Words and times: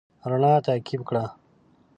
رڼا 0.29 0.53
تعقيب 0.65 1.01
کړه. 1.09 1.25